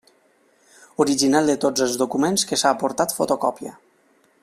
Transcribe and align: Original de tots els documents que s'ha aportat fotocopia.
Original 1.03 1.51
de 1.51 1.57
tots 1.67 1.85
els 1.87 1.99
documents 2.03 2.47
que 2.53 2.59
s'ha 2.63 2.73
aportat 2.79 3.15
fotocopia. 3.19 3.79